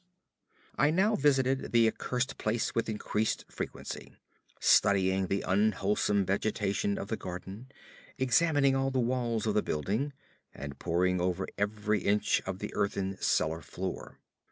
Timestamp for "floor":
13.61-14.17